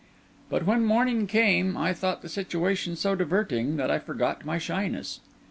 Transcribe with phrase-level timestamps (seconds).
[0.49, 5.19] But when morning came, I thought the situation so diverting that I forgot my shyness.